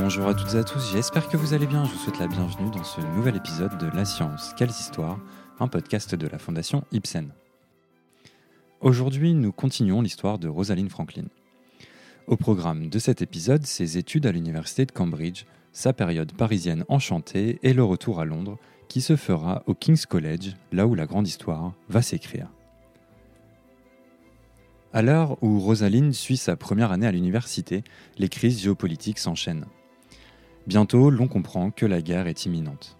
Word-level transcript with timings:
Bonjour 0.00 0.28
à 0.28 0.34
toutes 0.34 0.54
et 0.54 0.58
à 0.58 0.62
tous, 0.62 0.92
j'espère 0.92 1.28
que 1.28 1.36
vous 1.36 1.54
allez 1.54 1.66
bien. 1.66 1.84
Je 1.84 1.90
vous 1.90 1.98
souhaite 1.98 2.20
la 2.20 2.28
bienvenue 2.28 2.70
dans 2.70 2.84
ce 2.84 3.00
nouvel 3.16 3.34
épisode 3.34 3.76
de 3.78 3.88
La 3.96 4.04
Science, 4.04 4.54
Quelles 4.56 4.70
histoires 4.70 5.18
un 5.58 5.66
podcast 5.66 6.14
de 6.14 6.28
la 6.28 6.38
Fondation 6.38 6.84
Ibsen. 6.92 7.32
Aujourd'hui, 8.80 9.34
nous 9.34 9.50
continuons 9.50 10.00
l'histoire 10.00 10.38
de 10.38 10.46
Rosalind 10.46 10.88
Franklin. 10.88 11.24
Au 12.28 12.36
programme 12.36 12.88
de 12.90 12.98
cet 13.00 13.22
épisode, 13.22 13.66
ses 13.66 13.98
études 13.98 14.26
à 14.26 14.30
l'université 14.30 14.86
de 14.86 14.92
Cambridge, 14.92 15.46
sa 15.72 15.92
période 15.92 16.32
parisienne 16.32 16.84
enchantée 16.88 17.58
et 17.64 17.72
le 17.72 17.82
retour 17.82 18.20
à 18.20 18.24
Londres 18.24 18.56
qui 18.86 19.00
se 19.00 19.16
fera 19.16 19.64
au 19.66 19.74
King's 19.74 20.06
College, 20.06 20.54
là 20.70 20.86
où 20.86 20.94
la 20.94 21.06
grande 21.06 21.26
histoire 21.26 21.72
va 21.88 22.02
s'écrire. 22.02 22.48
À 24.92 25.02
l'heure 25.02 25.42
où 25.42 25.58
Rosaline 25.58 26.12
suit 26.12 26.36
sa 26.36 26.54
première 26.54 26.92
année 26.92 27.06
à 27.08 27.12
l'université, 27.12 27.82
les 28.16 28.28
crises 28.28 28.60
géopolitiques 28.60 29.18
s'enchaînent. 29.18 29.66
Bientôt, 30.68 31.08
l'on 31.08 31.28
comprend 31.28 31.70
que 31.70 31.86
la 31.86 32.02
guerre 32.02 32.26
est 32.26 32.44
imminente. 32.44 32.98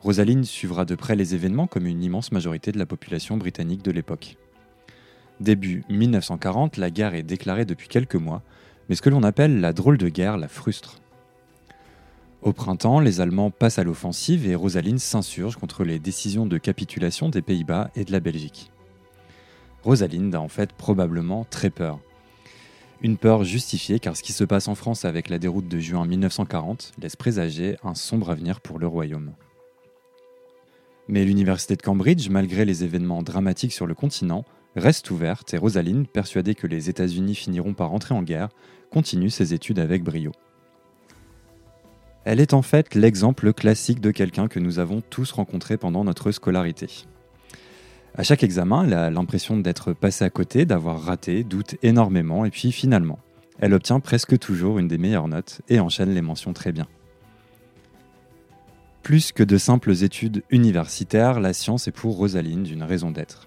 Rosaline 0.00 0.44
suivra 0.44 0.84
de 0.84 0.94
près 0.94 1.16
les 1.16 1.34
événements 1.34 1.66
comme 1.66 1.86
une 1.86 2.04
immense 2.04 2.32
majorité 2.32 2.70
de 2.70 2.78
la 2.78 2.84
population 2.84 3.38
britannique 3.38 3.82
de 3.82 3.90
l'époque. 3.90 4.36
Début 5.40 5.84
1940, 5.88 6.76
la 6.76 6.90
guerre 6.90 7.14
est 7.14 7.22
déclarée 7.22 7.64
depuis 7.64 7.88
quelques 7.88 8.16
mois, 8.16 8.42
mais 8.90 8.94
ce 8.94 9.00
que 9.00 9.08
l'on 9.08 9.22
appelle 9.22 9.62
la 9.62 9.72
drôle 9.72 9.96
de 9.96 10.10
guerre 10.10 10.36
la 10.36 10.48
frustre. 10.48 11.00
Au 12.42 12.52
printemps, 12.52 13.00
les 13.00 13.22
Allemands 13.22 13.50
passent 13.50 13.78
à 13.78 13.82
l'offensive 13.82 14.46
et 14.46 14.54
Rosaline 14.54 14.98
s'insurge 14.98 15.56
contre 15.56 15.82
les 15.82 15.98
décisions 15.98 16.44
de 16.44 16.58
capitulation 16.58 17.30
des 17.30 17.40
Pays-Bas 17.40 17.90
et 17.96 18.04
de 18.04 18.12
la 18.12 18.20
Belgique. 18.20 18.70
Rosalind 19.82 20.34
a 20.34 20.42
en 20.42 20.48
fait 20.48 20.74
probablement 20.74 21.46
très 21.48 21.70
peur. 21.70 22.00
Une 23.02 23.18
peur 23.18 23.44
justifiée 23.44 24.00
car 24.00 24.16
ce 24.16 24.22
qui 24.22 24.32
se 24.32 24.44
passe 24.44 24.68
en 24.68 24.74
France 24.74 25.04
avec 25.04 25.28
la 25.28 25.38
déroute 25.38 25.68
de 25.68 25.78
juin 25.78 26.06
1940 26.06 26.92
laisse 27.00 27.16
présager 27.16 27.76
un 27.84 27.94
sombre 27.94 28.30
avenir 28.30 28.60
pour 28.60 28.78
le 28.78 28.86
royaume. 28.86 29.32
Mais 31.06 31.24
l'université 31.24 31.76
de 31.76 31.82
Cambridge, 31.82 32.28
malgré 32.30 32.64
les 32.64 32.84
événements 32.84 33.22
dramatiques 33.22 33.72
sur 33.72 33.86
le 33.86 33.94
continent, 33.94 34.44
reste 34.76 35.10
ouverte 35.10 35.52
et 35.54 35.58
Rosalind, 35.58 36.08
persuadée 36.08 36.54
que 36.54 36.66
les 36.66 36.88
États-Unis 36.88 37.34
finiront 37.34 37.74
par 37.74 37.92
entrer 37.92 38.14
en 38.14 38.22
guerre, 38.22 38.48
continue 38.90 39.30
ses 39.30 39.54
études 39.54 39.78
avec 39.78 40.02
brio. 40.02 40.32
Elle 42.24 42.40
est 42.40 42.54
en 42.54 42.62
fait 42.62 42.94
l'exemple 42.94 43.52
classique 43.52 44.00
de 44.00 44.10
quelqu'un 44.10 44.48
que 44.48 44.58
nous 44.58 44.78
avons 44.78 45.00
tous 45.00 45.30
rencontré 45.32 45.76
pendant 45.76 46.02
notre 46.02 46.32
scolarité. 46.32 46.88
À 48.18 48.22
chaque 48.22 48.42
examen, 48.42 48.84
elle 48.84 48.94
a 48.94 49.10
l'impression 49.10 49.58
d'être 49.58 49.92
passée 49.92 50.24
à 50.24 50.30
côté, 50.30 50.64
d'avoir 50.64 51.02
raté, 51.02 51.44
doute 51.44 51.76
énormément, 51.82 52.46
et 52.46 52.50
puis 52.50 52.72
finalement, 52.72 53.18
elle 53.58 53.74
obtient 53.74 54.00
presque 54.00 54.38
toujours 54.38 54.78
une 54.78 54.88
des 54.88 54.96
meilleures 54.96 55.28
notes 55.28 55.60
et 55.68 55.80
enchaîne 55.80 56.14
les 56.14 56.22
mentions 56.22 56.54
très 56.54 56.72
bien. 56.72 56.86
Plus 59.02 59.32
que 59.32 59.42
de 59.42 59.58
simples 59.58 60.02
études 60.02 60.42
universitaires, 60.48 61.40
la 61.40 61.52
science 61.52 61.88
est 61.88 61.92
pour 61.92 62.16
Rosaline 62.16 62.66
une 62.66 62.82
raison 62.82 63.10
d'être. 63.10 63.46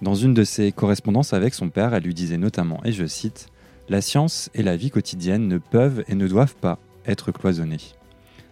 Dans 0.00 0.14
une 0.14 0.32
de 0.32 0.44
ses 0.44 0.72
correspondances 0.72 1.34
avec 1.34 1.52
son 1.52 1.68
père, 1.68 1.92
elle 1.92 2.04
lui 2.04 2.14
disait 2.14 2.38
notamment, 2.38 2.80
et 2.84 2.92
je 2.92 3.06
cite, 3.06 3.48
La 3.90 4.00
science 4.00 4.48
et 4.54 4.62
la 4.62 4.76
vie 4.76 4.90
quotidienne 4.90 5.48
ne 5.48 5.58
peuvent 5.58 6.02
et 6.08 6.14
ne 6.14 6.26
doivent 6.26 6.56
pas 6.56 6.78
être 7.04 7.30
cloisonnées. 7.30 7.92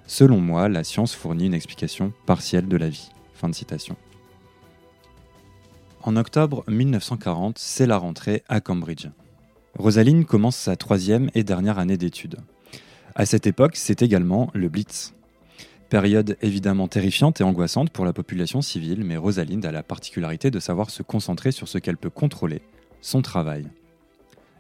Selon 0.07 0.39
moi, 0.39 0.69
la 0.69 0.85
science 0.85 1.15
fournit 1.15 1.47
une 1.47 1.55
explication 1.55 2.13
partielle 2.27 2.69
de 2.69 2.77
la 2.77 2.91
vie. 2.91 3.09
Fin 3.33 3.49
de 3.49 3.55
citation. 3.55 3.97
En 6.09 6.17
octobre 6.17 6.65
1940, 6.69 7.59
c'est 7.59 7.85
la 7.85 7.99
rentrée 7.99 8.43
à 8.49 8.63
Cambridge. 8.63 9.09
Rosaline 9.79 10.25
commence 10.25 10.57
sa 10.57 10.75
troisième 10.75 11.29
et 11.35 11.45
dernière 11.45 11.79
année 11.79 11.99
d'études. 11.99 12.39
À 13.15 13.27
cette 13.27 13.47
époque, 13.47 13.77
c'est 13.77 14.01
également 14.01 14.49
le 14.55 14.71
Blitz. 14.71 15.13
Période 15.91 16.39
évidemment 16.41 16.89
terrifiante 16.89 17.43
et 17.43 17.45
angoissante 17.45 17.91
pour 17.91 18.07
la 18.07 18.15
population 18.15 18.63
civile, 18.63 19.05
mais 19.05 19.19
Rosalind 19.19 19.67
a 19.67 19.71
la 19.71 19.83
particularité 19.83 20.51
de 20.51 20.59
savoir 20.61 20.89
se 20.89 21.03
concentrer 21.03 21.53
sur 21.53 21.69
ce 21.69 21.77
qu'elle 21.77 21.99
peut 21.99 22.09
contrôler, 22.09 22.63
son 23.03 23.21
travail. 23.21 23.67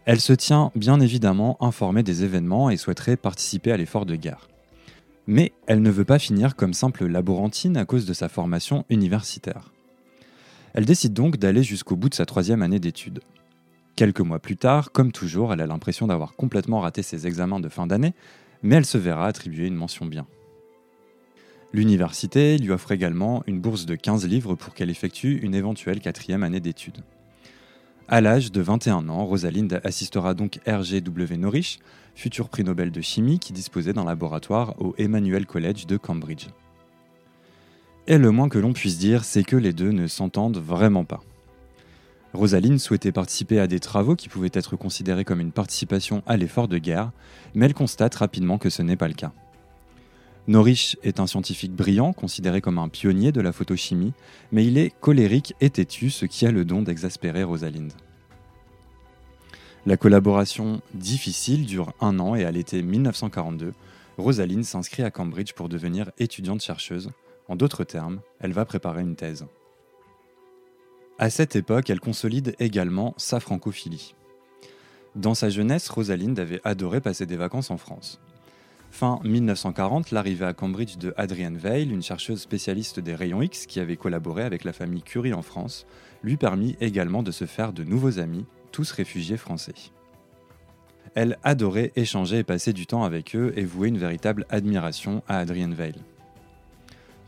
Elle 0.04 0.20
se 0.20 0.34
tient 0.34 0.70
bien 0.74 1.00
évidemment 1.00 1.56
informée 1.64 2.02
des 2.02 2.24
événements 2.24 2.68
et 2.68 2.76
souhaiterait 2.76 3.16
participer 3.16 3.72
à 3.72 3.78
l'effort 3.78 4.04
de 4.04 4.16
guerre. 4.16 4.48
Mais 5.26 5.52
elle 5.66 5.80
ne 5.80 5.90
veut 5.90 6.04
pas 6.04 6.18
finir 6.18 6.56
comme 6.56 6.74
simple 6.74 7.06
laborantine 7.06 7.78
à 7.78 7.86
cause 7.86 8.04
de 8.04 8.12
sa 8.12 8.28
formation 8.28 8.84
universitaire. 8.90 9.72
Elle 10.74 10.84
décide 10.84 11.12
donc 11.12 11.36
d'aller 11.36 11.62
jusqu'au 11.62 11.96
bout 11.96 12.08
de 12.08 12.14
sa 12.14 12.26
troisième 12.26 12.62
année 12.62 12.80
d'études. 12.80 13.20
Quelques 13.96 14.20
mois 14.20 14.38
plus 14.38 14.56
tard, 14.56 14.92
comme 14.92 15.12
toujours, 15.12 15.52
elle 15.52 15.60
a 15.60 15.66
l'impression 15.66 16.06
d'avoir 16.06 16.34
complètement 16.34 16.80
raté 16.80 17.02
ses 17.02 17.26
examens 17.26 17.60
de 17.60 17.68
fin 17.68 17.86
d'année, 17.86 18.14
mais 18.62 18.76
elle 18.76 18.86
se 18.86 18.98
verra 18.98 19.26
attribuer 19.26 19.66
une 19.66 19.74
mention 19.74 20.06
bien. 20.06 20.26
L'université 21.72 22.56
lui 22.58 22.70
offre 22.70 22.92
également 22.92 23.42
une 23.46 23.60
bourse 23.60 23.86
de 23.86 23.94
15 23.94 24.26
livres 24.26 24.54
pour 24.54 24.74
qu'elle 24.74 24.88
effectue 24.88 25.38
une 25.42 25.54
éventuelle 25.54 26.00
quatrième 26.00 26.42
année 26.42 26.60
d'études. 26.60 27.02
À 28.06 28.22
l'âge 28.22 28.52
de 28.52 28.62
21 28.62 29.08
ans, 29.10 29.26
Rosalind 29.26 29.80
assistera 29.84 30.32
donc 30.32 30.60
R.G.W. 30.66 31.36
Norrish, 31.36 31.78
futur 32.14 32.48
prix 32.48 32.64
Nobel 32.64 32.90
de 32.90 33.02
chimie 33.02 33.38
qui 33.38 33.52
disposait 33.52 33.92
d'un 33.92 34.06
laboratoire 34.06 34.80
au 34.80 34.94
Emmanuel 34.96 35.44
College 35.44 35.86
de 35.86 35.98
Cambridge. 35.98 36.46
Et 38.10 38.16
le 38.16 38.30
moins 38.30 38.48
que 38.48 38.58
l'on 38.58 38.72
puisse 38.72 38.96
dire, 38.96 39.22
c'est 39.22 39.44
que 39.44 39.54
les 39.54 39.74
deux 39.74 39.90
ne 39.90 40.06
s'entendent 40.06 40.56
vraiment 40.56 41.04
pas. 41.04 41.20
Rosaline 42.32 42.78
souhaitait 42.78 43.12
participer 43.12 43.60
à 43.60 43.66
des 43.66 43.80
travaux 43.80 44.16
qui 44.16 44.30
pouvaient 44.30 44.48
être 44.54 44.76
considérés 44.76 45.26
comme 45.26 45.42
une 45.42 45.52
participation 45.52 46.22
à 46.26 46.38
l'effort 46.38 46.68
de 46.68 46.78
guerre, 46.78 47.12
mais 47.54 47.66
elle 47.66 47.74
constate 47.74 48.14
rapidement 48.14 48.56
que 48.56 48.70
ce 48.70 48.80
n'est 48.80 48.96
pas 48.96 49.08
le 49.08 49.14
cas. 49.14 49.32
Norrish 50.46 50.96
est 51.02 51.20
un 51.20 51.26
scientifique 51.26 51.74
brillant, 51.74 52.14
considéré 52.14 52.62
comme 52.62 52.78
un 52.78 52.88
pionnier 52.88 53.30
de 53.30 53.42
la 53.42 53.52
photochimie, 53.52 54.14
mais 54.52 54.64
il 54.64 54.78
est 54.78 54.98
colérique 55.00 55.52
et 55.60 55.68
têtu, 55.68 56.08
ce 56.08 56.24
qui 56.24 56.46
a 56.46 56.50
le 56.50 56.64
don 56.64 56.80
d'exaspérer 56.80 57.44
Rosalind. 57.44 57.92
La 59.84 59.98
collaboration 59.98 60.80
difficile 60.94 61.66
dure 61.66 61.92
un 62.00 62.18
an 62.20 62.34
et 62.34 62.46
à 62.46 62.50
l'été 62.50 62.82
1942, 62.82 63.74
Rosalind 64.16 64.64
s'inscrit 64.64 65.02
à 65.02 65.10
Cambridge 65.10 65.52
pour 65.52 65.68
devenir 65.68 66.10
étudiante 66.18 66.62
chercheuse, 66.62 67.10
en 67.48 67.56
d'autres 67.56 67.84
termes, 67.84 68.20
elle 68.40 68.52
va 68.52 68.64
préparer 68.64 69.02
une 69.02 69.16
thèse. 69.16 69.46
À 71.18 71.30
cette 71.30 71.56
époque, 71.56 71.90
elle 71.90 72.00
consolide 72.00 72.54
également 72.60 73.14
sa 73.16 73.40
francophilie. 73.40 74.14
Dans 75.16 75.34
sa 75.34 75.50
jeunesse, 75.50 75.88
Rosalind 75.88 76.38
avait 76.38 76.60
adoré 76.62 77.00
passer 77.00 77.26
des 77.26 77.36
vacances 77.36 77.72
en 77.72 77.76
France. 77.76 78.20
Fin 78.90 79.20
1940, 79.24 80.12
l'arrivée 80.12 80.46
à 80.46 80.52
Cambridge 80.52 80.96
de 80.96 81.12
Adrienne 81.16 81.56
Veil, 81.56 81.90
une 81.90 82.02
chercheuse 82.02 82.40
spécialiste 82.40 83.00
des 83.00 83.14
rayons 83.14 83.42
X 83.42 83.66
qui 83.66 83.80
avait 83.80 83.96
collaboré 83.96 84.44
avec 84.44 84.64
la 84.64 84.72
famille 84.72 85.02
Curie 85.02 85.34
en 85.34 85.42
France, 85.42 85.86
lui 86.22 86.36
permit 86.36 86.76
également 86.80 87.22
de 87.22 87.30
se 87.30 87.44
faire 87.46 87.72
de 87.72 87.84
nouveaux 87.84 88.18
amis, 88.18 88.46
tous 88.72 88.92
réfugiés 88.92 89.36
français. 89.36 89.74
Elle 91.14 91.38
adorait 91.42 91.92
échanger 91.96 92.38
et 92.38 92.44
passer 92.44 92.72
du 92.72 92.86
temps 92.86 93.04
avec 93.04 93.34
eux 93.34 93.52
et 93.56 93.64
vouer 93.64 93.88
une 93.88 93.98
véritable 93.98 94.46
admiration 94.50 95.22
à 95.26 95.38
Adrienne 95.38 95.74
Veil. 95.74 95.94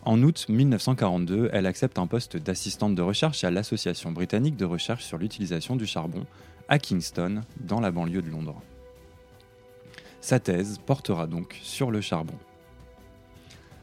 En 0.04 0.22
août 0.22 0.46
1942, 0.48 1.50
elle 1.52 1.66
accepte 1.66 1.98
un 1.98 2.06
poste 2.06 2.38
d'assistante 2.38 2.94
de 2.94 3.02
recherche 3.02 3.44
à 3.44 3.50
l'Association 3.50 4.12
britannique 4.12 4.56
de 4.56 4.64
recherche 4.64 5.04
sur 5.04 5.18
l'utilisation 5.18 5.76
du 5.76 5.86
charbon 5.86 6.26
à 6.68 6.78
Kingston, 6.78 7.42
dans 7.58 7.80
la 7.80 7.90
banlieue 7.90 8.22
de 8.22 8.30
Londres. 8.30 8.62
Sa 10.20 10.38
thèse 10.38 10.78
portera 10.86 11.26
donc 11.26 11.58
sur 11.62 11.90
le 11.90 12.00
charbon. 12.00 12.38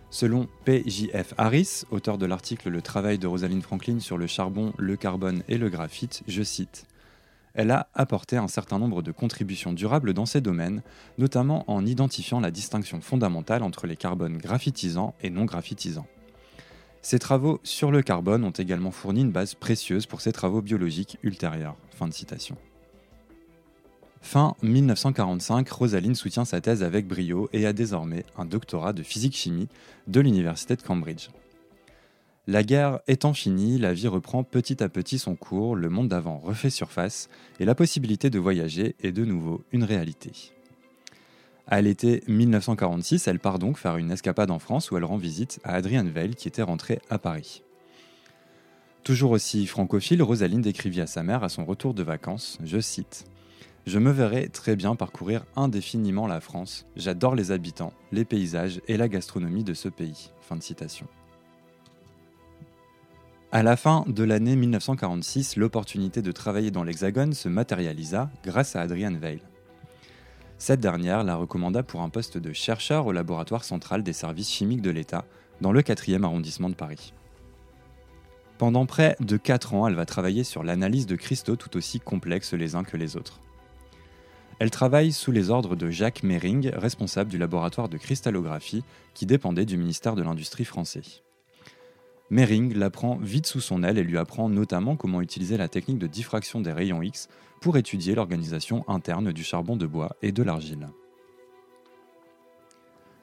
Selon 0.10 0.48
P.J.F. 0.64 1.34
Harris, 1.38 1.84
auteur 1.92 2.18
de 2.18 2.26
l'article 2.26 2.70
Le 2.70 2.82
travail 2.82 3.18
de 3.18 3.28
Rosalind 3.28 3.62
Franklin 3.62 4.00
sur 4.00 4.18
le 4.18 4.26
charbon, 4.26 4.74
le 4.78 4.96
carbone 4.96 5.44
et 5.50 5.58
le 5.58 5.70
graphite, 5.70 6.24
je 6.28 6.44
cite 6.44 6.88
Elle 7.57 7.71
a 7.71 7.89
apporté 7.95 8.38
un 8.38 8.48
certain 8.48 8.77
nombre 8.77 9.01
de 9.01 9.12
contributions 9.12 9.74
durables 9.74 10.13
dans 10.13 10.27
ces 10.27 10.42
domaines, 10.42 10.83
notamment 11.18 11.69
en 11.69 11.88
identifiant 11.88 12.39
la 12.39 12.51
distinction 12.51 13.01
fondamentale 13.01 13.63
entre 13.63 13.88
les 13.88 13.95
carbones 13.95 14.38
graphitisants 14.38 15.15
et 15.21 15.31
non 15.31 15.44
graphitisants. 15.44 16.06
Ses 17.01 17.18
travaux 17.18 17.59
sur 17.63 17.89
le 17.89 18.04
carbone 18.04 18.44
ont 18.44 18.51
également 18.51 18.92
fourni 18.92 19.21
une 19.21 19.31
base 19.31 19.56
précieuse 19.56 20.06
pour 20.06 20.21
ses 20.21 20.33
travaux 20.33 20.62
biologiques 20.62 21.18
ultérieurs. 21.24 21.75
Fin 21.89 22.07
de. 22.07 22.13
Fin 24.21 24.56
1945, 24.62 25.68
Rosaline 25.68 26.13
soutient 26.13 26.45
sa 26.45 26.62
thèse 26.62 26.83
avec 26.83 27.07
brio 27.07 27.50
et 27.53 27.65
a 27.65 27.74
désormais 27.74 28.24
un 28.38 28.45
doctorat 28.45 28.94
de 28.94 29.01
physique-chimie 29.01 29.68
de 30.06 30.19
l'Université 30.19 30.75
de 30.75 30.83
Cambridge. 30.83 31.30
La 32.50 32.64
guerre 32.64 33.02
étant 33.10 33.34
finie, 33.34 33.78
la 33.78 33.94
vie 33.94 34.08
reprend 34.08 34.46
petit 34.46 34.82
à 34.82 34.88
petit 34.88 35.20
son 35.20 35.36
cours, 35.36 35.76
le 35.76 35.90
monde 35.90 36.08
d'avant 36.08 36.38
refait 36.38 36.70
surface 36.70 37.28
et 37.60 37.66
la 37.66 37.76
possibilité 37.76 38.30
de 38.30 38.40
voyager 38.40 38.96
est 39.04 39.12
de 39.12 39.26
nouveau 39.26 39.66
une 39.74 39.84
réalité. 39.84 40.32
À 41.68 41.82
l'été 41.82 42.24
1946, 42.30 43.28
elle 43.28 43.40
part 43.40 43.60
donc 43.60 43.78
faire 43.78 43.98
une 43.98 44.12
escapade 44.12 44.50
en 44.50 44.60
France 44.60 44.90
où 44.90 44.96
elle 44.96 45.04
rend 45.04 45.18
visite 45.18 45.60
à 45.66 45.74
Adrienne 45.74 46.10
Veil 46.10 46.36
qui 46.36 46.48
était 46.48 46.62
rentrée 46.62 47.02
à 47.10 47.18
Paris. 47.18 47.64
Toujours 49.04 49.32
aussi 49.32 49.68
francophile, 49.68 50.24
Rosaline 50.24 50.62
décrivit 50.62 51.02
à 51.02 51.08
sa 51.08 51.24
mère 51.24 51.44
à 51.44 51.50
son 51.50 51.66
retour 51.66 51.94
de 51.94 52.04
vacances, 52.04 52.60
je 52.64 52.80
cite 52.80 53.26
Je 53.86 54.00
me 54.00 54.12
verrais 54.12 54.48
très 54.48 54.78
bien 54.78 54.96
parcourir 54.96 55.44
indéfiniment 55.58 56.28
la 56.28 56.40
France. 56.40 56.86
J'adore 56.96 57.36
les 57.36 57.52
habitants, 57.52 57.92
les 58.14 58.24
paysages 58.24 58.80
et 58.88 58.96
la 58.96 59.10
gastronomie 59.10 59.66
de 59.66 59.74
ce 59.74 59.90
pays. 59.90 60.32
Fin 60.40 60.56
de 60.56 60.64
citation. 60.64 61.08
À 63.50 63.64
la 63.64 63.78
fin 63.78 64.04
de 64.08 64.26
l'année 64.26 64.58
1946, 64.58 65.56
l'opportunité 65.56 66.22
de 66.22 66.34
travailler 66.34 66.70
dans 66.70 66.84
l'Hexagone 66.84 67.32
se 67.32 67.48
matérialisa 67.48 68.30
grâce 68.44 68.76
à 68.76 68.82
Adrienne 68.82 69.18
Veil. 69.18 69.40
Cette 70.58 70.82
dernière 70.82 71.24
la 71.24 71.38
recommanda 71.38 71.82
pour 71.82 72.02
un 72.02 72.10
poste 72.10 72.38
de 72.38 72.52
chercheur 72.52 73.06
au 73.06 73.14
laboratoire 73.14 73.64
central 73.64 74.04
des 74.04 74.12
services 74.12 74.52
chimiques 74.52 74.82
de 74.82 74.90
l'État, 74.90 75.24
dans 75.62 75.72
le 75.72 75.82
4e 75.82 76.26
arrondissement 76.26 76.70
de 76.70 76.76
Paris. 76.76 77.14
Pendant 78.58 78.86
près 78.86 79.16
de 79.22 79.38
4 79.38 79.76
ans, 79.76 79.88
elle 79.88 79.96
va 79.96 80.06
travailler 80.06 80.44
sur 80.44 80.62
l'analyse 80.62 81.06
de 81.06 81.16
cristaux 81.16 81.56
tout 81.56 81.78
aussi 81.78 82.02
complexes 82.02 82.54
les 82.54 82.76
uns 82.76 82.84
que 82.84 82.98
les 82.98 83.16
autres. 83.16 83.40
Elle 84.60 84.72
travaille 84.72 85.14
sous 85.14 85.32
les 85.32 85.52
ordres 85.52 85.78
de 85.78 85.90
Jacques 85.90 86.24
Mering, 86.24 86.70
responsable 86.76 87.30
du 87.30 87.38
laboratoire 87.38 87.88
de 87.88 87.98
cristallographie 87.98 88.84
qui 89.14 89.26
dépendait 89.26 89.66
du 89.66 89.78
ministère 89.78 90.16
de 90.16 90.24
l'Industrie 90.24 90.66
français. 90.66 91.24
Mering 92.29 92.74
la 92.74 92.89
prend 92.89 93.15
vite 93.15 93.47
sous 93.47 93.62
son 93.62 93.83
aile 93.83 93.97
et 93.97 94.03
lui 94.03 94.18
apprend 94.18 94.50
notamment 94.50 94.97
comment 94.97 95.21
utiliser 95.21 95.56
la 95.56 95.69
technique 95.69 96.00
de 96.00 96.07
diffraction 96.07 96.59
des 96.59 96.74
rayons 96.74 97.01
X 97.01 97.29
pour 97.62 97.77
étudier 97.77 98.15
l'organisation 98.15 98.83
interne 98.89 99.31
du 99.31 99.44
charbon 99.44 99.77
de 99.77 99.85
bois 99.85 100.15
et 100.21 100.33
de 100.33 100.44
l'argile. 100.44 100.88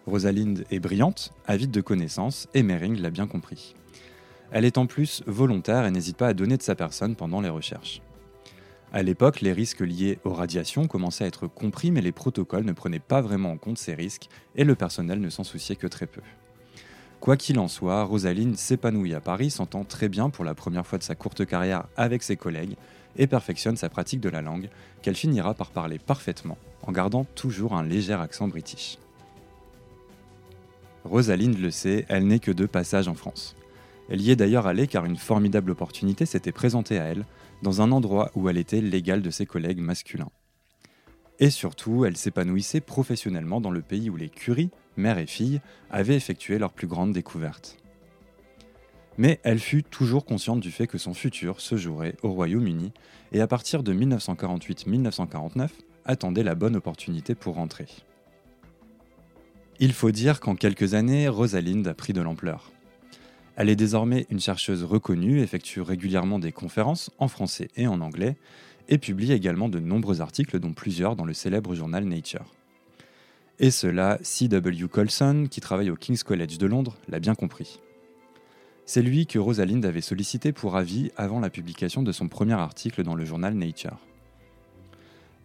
Rosalind 0.06 0.64
est 0.70 0.80
brillante, 0.80 1.32
avide 1.46 1.70
de 1.70 1.80
connaissances, 1.80 2.48
et 2.54 2.62
Mering 2.62 2.98
l'a 3.00 3.10
bien 3.10 3.26
compris. 3.26 3.74
Elle 4.50 4.64
est 4.64 4.78
en 4.78 4.86
plus 4.86 5.22
volontaire 5.26 5.84
et 5.84 5.90
n'hésite 5.90 6.16
pas 6.16 6.28
à 6.28 6.34
donner 6.34 6.56
de 6.56 6.62
sa 6.62 6.74
personne 6.74 7.16
pendant 7.16 7.40
les 7.40 7.48
recherches. 7.48 8.00
À 8.92 9.02
l'époque, 9.02 9.40
les 9.40 9.52
risques 9.52 9.80
liés 9.80 10.18
aux 10.24 10.32
radiations 10.32 10.86
commençaient 10.86 11.24
à 11.24 11.26
être 11.26 11.46
compris, 11.46 11.90
mais 11.90 12.00
les 12.00 12.12
protocoles 12.12 12.64
ne 12.64 12.72
prenaient 12.72 13.00
pas 13.00 13.20
vraiment 13.20 13.50
en 13.50 13.58
compte 13.58 13.76
ces 13.76 13.94
risques 13.94 14.28
et 14.54 14.64
le 14.64 14.74
personnel 14.74 15.20
ne 15.20 15.30
s'en 15.30 15.44
souciait 15.44 15.76
que 15.76 15.88
très 15.88 16.06
peu. 16.06 16.22
Quoi 17.24 17.38
qu'il 17.38 17.58
en 17.58 17.68
soit, 17.68 18.04
Rosaline 18.04 18.54
s'épanouit 18.54 19.14
à 19.14 19.20
Paris, 19.22 19.50
s'entend 19.50 19.84
très 19.84 20.10
bien 20.10 20.28
pour 20.28 20.44
la 20.44 20.54
première 20.54 20.86
fois 20.86 20.98
de 20.98 21.02
sa 21.02 21.14
courte 21.14 21.46
carrière 21.46 21.86
avec 21.96 22.22
ses 22.22 22.36
collègues 22.36 22.76
et 23.16 23.26
perfectionne 23.26 23.78
sa 23.78 23.88
pratique 23.88 24.20
de 24.20 24.28
la 24.28 24.42
langue, 24.42 24.68
qu'elle 25.00 25.16
finira 25.16 25.54
par 25.54 25.70
parler 25.70 25.98
parfaitement, 25.98 26.58
en 26.82 26.92
gardant 26.92 27.24
toujours 27.24 27.72
un 27.72 27.82
léger 27.82 28.12
accent 28.12 28.46
british. 28.46 28.98
Rosaline 31.04 31.58
le 31.58 31.70
sait, 31.70 32.04
elle 32.10 32.26
n'est 32.26 32.40
que 32.40 32.50
de 32.50 32.66
passage 32.66 33.08
en 33.08 33.14
France. 33.14 33.56
Elle 34.10 34.20
y 34.20 34.30
est 34.30 34.36
d'ailleurs 34.36 34.66
allée 34.66 34.86
car 34.86 35.06
une 35.06 35.16
formidable 35.16 35.70
opportunité 35.70 36.26
s'était 36.26 36.52
présentée 36.52 36.98
à 36.98 37.04
elle, 37.04 37.24
dans 37.62 37.80
un 37.80 37.90
endroit 37.90 38.32
où 38.34 38.50
elle 38.50 38.58
était 38.58 38.82
l'égale 38.82 39.22
de 39.22 39.30
ses 39.30 39.46
collègues 39.46 39.80
masculins. 39.80 40.30
Et 41.40 41.48
surtout, 41.48 42.04
elle 42.04 42.18
s'épanouissait 42.18 42.82
professionnellement 42.82 43.62
dans 43.62 43.70
le 43.70 43.80
pays 43.80 44.10
où 44.10 44.16
les 44.16 44.28
Curie, 44.28 44.68
mère 44.96 45.18
et 45.18 45.26
fille, 45.26 45.60
avaient 45.90 46.16
effectué 46.16 46.58
leur 46.58 46.72
plus 46.72 46.86
grande 46.86 47.12
découverte. 47.12 47.78
Mais 49.16 49.40
elle 49.44 49.60
fut 49.60 49.82
toujours 49.82 50.24
consciente 50.24 50.60
du 50.60 50.70
fait 50.70 50.86
que 50.86 50.98
son 50.98 51.14
futur 51.14 51.60
se 51.60 51.76
jouerait 51.76 52.16
au 52.22 52.30
Royaume-Uni, 52.32 52.92
et 53.32 53.40
à 53.40 53.46
partir 53.46 53.82
de 53.82 53.94
1948-1949, 53.94 55.68
attendait 56.04 56.42
la 56.42 56.54
bonne 56.54 56.76
opportunité 56.76 57.34
pour 57.34 57.54
rentrer. 57.54 57.86
Il 59.80 59.92
faut 59.92 60.10
dire 60.10 60.40
qu'en 60.40 60.54
quelques 60.54 60.94
années, 60.94 61.28
Rosalind 61.28 61.86
a 61.86 61.94
pris 61.94 62.12
de 62.12 62.20
l'ampleur. 62.20 62.70
Elle 63.56 63.68
est 63.68 63.76
désormais 63.76 64.26
une 64.30 64.40
chercheuse 64.40 64.82
reconnue, 64.82 65.40
effectue 65.40 65.80
régulièrement 65.80 66.38
des 66.38 66.52
conférences 66.52 67.10
en 67.18 67.28
français 67.28 67.68
et 67.76 67.86
en 67.86 68.00
anglais, 68.00 68.36
et 68.88 68.98
publie 68.98 69.32
également 69.32 69.68
de 69.68 69.78
nombreux 69.78 70.20
articles, 70.20 70.58
dont 70.58 70.72
plusieurs 70.72 71.16
dans 71.16 71.24
le 71.24 71.34
célèbre 71.34 71.74
journal 71.74 72.04
Nature. 72.04 72.52
Et 73.60 73.70
cela, 73.70 74.18
C.W. 74.22 74.88
Colson, 74.88 75.46
qui 75.48 75.60
travaille 75.60 75.90
au 75.90 75.96
King's 75.96 76.24
College 76.24 76.58
de 76.58 76.66
Londres, 76.66 76.96
l'a 77.08 77.20
bien 77.20 77.34
compris. 77.34 77.80
C'est 78.84 79.02
lui 79.02 79.26
que 79.26 79.38
Rosalind 79.38 79.84
avait 79.84 80.00
sollicité 80.00 80.52
pour 80.52 80.76
avis 80.76 81.12
avant 81.16 81.40
la 81.40 81.50
publication 81.50 82.02
de 82.02 82.12
son 82.12 82.28
premier 82.28 82.54
article 82.54 83.02
dans 83.02 83.14
le 83.14 83.24
journal 83.24 83.54
Nature. 83.54 83.98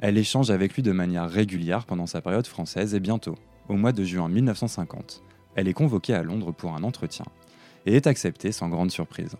Elle 0.02 0.18
échange 0.18 0.50
avec 0.50 0.74
lui 0.74 0.82
de 0.82 0.92
manière 0.92 1.30
régulière 1.30 1.86
pendant 1.86 2.08
sa 2.08 2.22
période 2.22 2.48
française 2.48 2.96
et 2.96 3.00
bientôt, 3.00 3.36
au 3.68 3.76
mois 3.76 3.92
de 3.92 4.04
juin 4.04 4.28
1950, 4.28 5.24
elle 5.56 5.68
est 5.68 5.74
convoquée 5.74 6.14
à 6.14 6.24
Londres 6.24 6.52
pour 6.52 6.74
un 6.74 6.84
entretien 6.84 7.26
et 7.86 7.96
est 7.96 8.08
acceptée 8.08 8.52
sans 8.52 8.70
grande 8.70 8.92
surprise. 8.92 9.36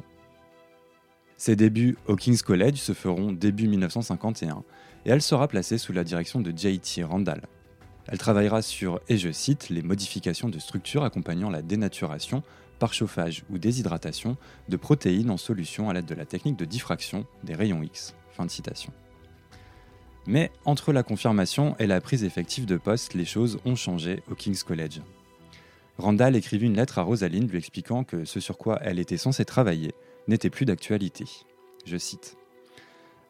Ses 1.38 1.56
débuts 1.56 1.98
au 2.08 2.16
King's 2.16 2.42
College 2.42 2.76
se 2.76 2.94
feront 2.94 3.32
début 3.32 3.68
1951 3.68 4.64
et 5.06 5.10
elle 5.10 5.22
sera 5.22 5.48
placée 5.48 5.78
sous 5.78 5.94
la 5.94 6.04
direction 6.04 6.42
de 6.42 6.54
J.T. 6.56 7.04
Randall. 7.04 7.42
Elle 8.12 8.18
travaillera 8.18 8.64
sur, 8.64 9.00
et 9.08 9.18
je 9.18 9.32
cite, 9.32 9.70
les 9.70 9.84
modifications 9.84 10.50
de 10.50 10.58
structure 10.58 11.04
accompagnant 11.04 11.52
la 11.52 11.62
dénaturation 11.62 12.42
par 12.80 12.92
chauffage 12.92 13.44
ou 13.52 13.60
déshydratation 13.60 14.36
de 14.68 14.78
protéines 14.78 15.30
en 15.30 15.38
solution 15.38 15.90
à 15.90 15.94
l'aide 15.94 16.08
de 16.08 16.16
la 16.16 16.26
technique 16.26 16.58
de 16.58 16.66
diffraction 16.66 17.28
des 17.44 17.54
rayons 17.54 17.84
X. 17.84 18.16
Fin 18.32 18.46
de 18.46 18.52
citation. 18.52 18.92
Mais 20.26 20.52
entre 20.66 20.92
la 20.92 21.04
confirmation 21.04 21.76
et 21.78 21.86
la 21.86 22.02
prise 22.02 22.24
effective 22.24 22.66
de 22.66 22.78
poste, 22.78 23.14
les 23.14 23.26
choses 23.26 23.60
ont 23.64 23.76
changé 23.76 24.24
au 24.32 24.34
King's 24.34 24.64
College. 24.64 25.02
Randall 26.00 26.36
écrivit 26.36 26.66
une 26.66 26.78
lettre 26.78 26.98
à 26.98 27.04
Rosalind 27.04 27.52
lui 27.52 27.60
expliquant 27.60 28.04
que 28.04 28.26
ce 28.26 28.40
sur 28.40 28.58
quoi 28.58 28.80
elle 28.82 28.98
était 28.98 29.18
censée 29.18 29.46
travailler 29.46 29.94
n'était 30.28 30.50
plus 30.50 30.66
d'actualité. 30.66 31.26
Je 31.86 31.98
cite. 31.98 32.38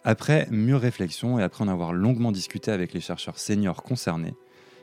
Après 0.06 0.48
mûre 0.52 0.80
réflexion 0.80 1.38
et 1.38 1.44
après 1.44 1.66
en 1.66 1.68
avoir 1.68 1.92
longuement 1.92 2.32
discuté 2.32 2.72
avec 2.72 2.94
les 2.94 3.02
chercheurs 3.02 3.40
seniors 3.40 3.84
concernés, 3.84 4.36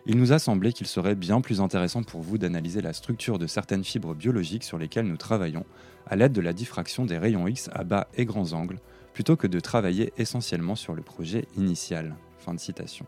il 0.07 0.17
nous 0.17 0.33
a 0.33 0.39
semblé 0.39 0.73
qu'il 0.73 0.87
serait 0.87 1.15
bien 1.15 1.41
plus 1.41 1.61
intéressant 1.61 2.03
pour 2.03 2.23
vous 2.23 2.39
d'analyser 2.39 2.81
la 2.81 2.93
structure 2.93 3.39
de 3.39 3.47
certaines 3.47 3.85
fibres 3.85 4.15
biologiques 4.15 4.65
sur 4.65 4.79
lesquelles 4.79 5.07
nous 5.07 5.17
travaillons 5.17 5.67
à 6.07 6.17
l'aide 6.17 6.33
de 6.33 6.41
la 6.41 6.53
diffraction 6.53 7.05
des 7.05 7.19
rayons 7.19 7.47
X 7.49 7.69
à 7.73 7.85
bas 7.85 8.09
et 8.15 8.25
grands 8.25 8.53
angles, 8.53 8.79
plutôt 9.13 9.37
que 9.37 9.47
de 9.47 9.61
travailler 9.61 10.13
essentiellement 10.17 10.77
sur 10.77 10.95
le 10.95 11.03
projet 11.03 11.47
initial. 11.57 12.15
Fin 12.39 12.55
de 12.55 12.61
citation. 12.61 13.07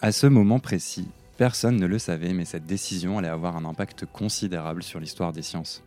À 0.00 0.12
ce 0.12 0.26
moment 0.26 0.58
précis, 0.58 1.08
Personne 1.42 1.76
ne 1.76 1.86
le 1.86 1.98
savait, 1.98 2.34
mais 2.34 2.44
cette 2.44 2.66
décision 2.66 3.18
allait 3.18 3.28
avoir 3.28 3.56
un 3.56 3.64
impact 3.64 4.06
considérable 4.06 4.82
sur 4.82 5.00
l'histoire 5.00 5.32
des 5.32 5.42
sciences. 5.42 5.82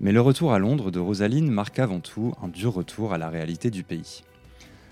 Mais 0.00 0.12
le 0.12 0.20
retour 0.20 0.52
à 0.52 0.58
Londres 0.58 0.90
de 0.90 0.98
Rosaline 0.98 1.50
marque 1.50 1.78
avant 1.78 2.00
tout 2.00 2.34
un 2.42 2.48
dur 2.48 2.72
retour 2.72 3.12
à 3.12 3.18
la 3.18 3.28
réalité 3.28 3.70
du 3.70 3.84
pays. 3.84 4.24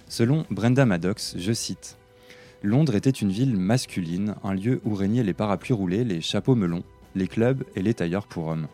Selon 0.07 0.45
Brenda 0.51 0.85
Maddox, 0.85 1.35
je 1.39 1.53
cite 1.53 1.97
Londres 2.63 2.97
était 2.97 3.11
une 3.11 3.31
ville 3.31 3.57
masculine, 3.57 4.35
un 4.43 4.53
lieu 4.53 4.81
où 4.85 4.95
régnaient 4.95 5.23
les 5.23 5.35
parapluies 5.35 5.75
roulés, 5.75 6.05
les 6.05 6.21
chapeaux 6.21 6.57
melons, 6.57 6.83
les 7.15 7.29
clubs 7.29 7.63
et 7.77 7.83
les 7.83 7.95
tailleurs 7.95 8.27
pour 8.27 8.47
hommes. 8.47 8.67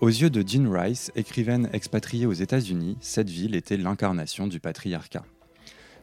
Aux 0.00 0.08
yeux 0.08 0.28
de 0.28 0.46
Jean 0.46 0.70
Rice, 0.70 1.12
écrivaine 1.14 1.70
expatriée 1.72 2.26
aux 2.26 2.32
États-Unis, 2.32 2.96
cette 3.00 3.30
ville 3.30 3.54
était 3.54 3.76
l'incarnation 3.76 4.48
du 4.48 4.58
patriarcat. 4.58 5.24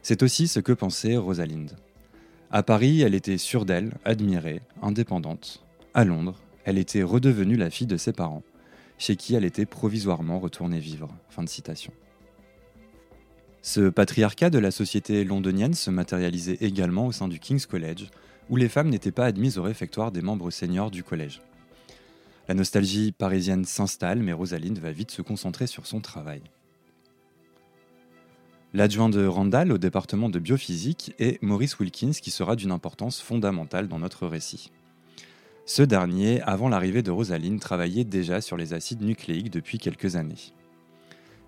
C'est 0.02 0.22
aussi 0.22 0.48
ce 0.48 0.60
que 0.60 0.72
pensait 0.72 1.16
Rosalind. 1.16 1.76
À 2.50 2.62
Paris, 2.62 3.02
elle 3.02 3.14
était 3.14 3.38
sûre 3.38 3.64
d'elle, 3.64 3.92
admirée, 4.04 4.62
indépendante. 4.80 5.62
À 5.94 6.04
Londres, 6.04 6.40
elle 6.64 6.78
était 6.78 7.02
redevenue 7.02 7.56
la 7.56 7.70
fille 7.70 7.86
de 7.86 7.96
ses 7.98 8.12
parents, 8.12 8.42
chez 8.98 9.16
qui 9.16 9.34
elle 9.34 9.44
était 9.44 9.66
provisoirement 9.66 10.40
retournée 10.40 10.80
vivre. 10.80 11.08
Fin 11.28 11.44
de 11.44 11.48
citation. 11.48 11.92
Ce 13.62 13.88
patriarcat 13.88 14.50
de 14.50 14.58
la 14.58 14.72
société 14.72 15.22
londonienne 15.22 15.74
se 15.74 15.90
matérialisait 15.90 16.58
également 16.60 17.06
au 17.06 17.12
sein 17.12 17.28
du 17.28 17.38
King's 17.38 17.64
College, 17.64 18.08
où 18.50 18.56
les 18.56 18.68
femmes 18.68 18.88
n'étaient 18.88 19.12
pas 19.12 19.24
admises 19.24 19.56
au 19.56 19.62
réfectoire 19.62 20.10
des 20.10 20.20
membres 20.20 20.50
seniors 20.50 20.90
du 20.90 21.04
collège. 21.04 21.40
La 22.48 22.54
nostalgie 22.54 23.12
parisienne 23.12 23.64
s'installe, 23.64 24.18
mais 24.18 24.32
Rosalind 24.32 24.76
va 24.80 24.90
vite 24.90 25.12
se 25.12 25.22
concentrer 25.22 25.68
sur 25.68 25.86
son 25.86 26.00
travail. 26.00 26.42
L'adjoint 28.74 29.08
de 29.08 29.24
Randall 29.24 29.70
au 29.70 29.78
département 29.78 30.28
de 30.28 30.40
biophysique 30.40 31.14
est 31.20 31.40
Maurice 31.40 31.78
Wilkins 31.78 32.12
qui 32.20 32.32
sera 32.32 32.56
d'une 32.56 32.72
importance 32.72 33.20
fondamentale 33.20 33.86
dans 33.86 34.00
notre 34.00 34.26
récit. 34.26 34.72
Ce 35.66 35.82
dernier, 35.82 36.40
avant 36.42 36.68
l'arrivée 36.68 37.02
de 37.02 37.12
Rosaline, 37.12 37.60
travaillait 37.60 38.02
déjà 38.02 38.40
sur 38.40 38.56
les 38.56 38.74
acides 38.74 39.02
nucléiques 39.02 39.50
depuis 39.50 39.78
quelques 39.78 40.16
années. 40.16 40.52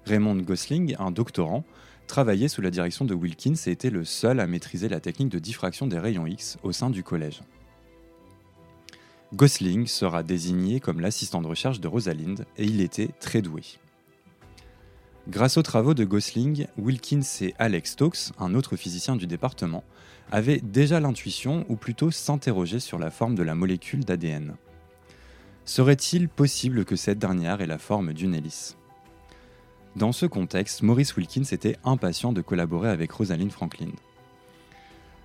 Raymond 0.05 0.37
Gosling, 0.37 0.95
un 1.01 1.11
doctorant, 1.11 1.65
travaillait 2.07 2.49
sous 2.49 2.61
la 2.61 2.71
direction 2.71 3.05
de 3.05 3.15
Wilkins 3.15 3.55
et 3.67 3.71
était 3.71 3.91
le 3.91 4.05
seul 4.05 4.41
à 4.41 4.47
maîtriser 4.47 4.89
la 4.89 5.01
technique 5.01 5.31
de 5.31 5.39
diffraction 5.39 5.87
des 5.87 5.99
rayons 5.99 6.27
X 6.27 6.59
au 6.63 6.73
sein 6.73 6.91
du 6.91 7.03
collège. 7.03 7.43
Gosling 9.35 9.87
sera 9.87 10.23
désigné 10.23 10.81
comme 10.81 11.01
l'assistant 11.01 11.43
de 11.43 11.49
recherche 11.49 11.81
de 11.81 11.89
Rosalind 11.89 12.47
et 12.57 12.65
il 12.65 12.81
était 12.81 13.11
très 13.21 13.43
doué. 13.43 13.63
Grâce 15.27 15.57
aux 15.57 15.63
travaux 15.63 15.95
de 15.95 16.05
Gosling, 16.05 16.67
Wilkins 16.77 17.23
et 17.41 17.55
Alex 17.59 17.93
Stokes, 17.93 18.33
un 18.39 18.55
autre 18.55 18.77
physicien 18.77 19.17
du 19.17 19.27
département, 19.27 19.83
avaient 20.31 20.61
déjà 20.61 21.01
l'intuition, 21.01 21.65
ou 21.69 21.77
plutôt 21.77 22.11
s'interroger 22.11 22.79
sur 22.79 22.99
la 22.99 23.11
forme 23.11 23.35
de 23.35 23.43
la 23.43 23.55
molécule 23.55 24.05
d'ADN. 24.05 24.55
Serait-il 25.65 26.29
possible 26.29 26.85
que 26.85 26.97
cette 26.97 27.19
dernière 27.19 27.63
ait 27.63 27.67
la 27.67 27.79
forme 27.79 28.13
d'une 28.13 28.35
hélice? 28.35 28.77
Dans 29.97 30.11
ce 30.11 30.27
contexte, 30.27 30.83
Maurice 30.83 31.17
Wilkins 31.17 31.45
était 31.53 31.77
impatient 31.85 32.33
de 32.33 32.41
collaborer 32.41 32.89
avec 32.89 33.13
Rosalind 33.13 33.53
Franklin. 33.53 33.91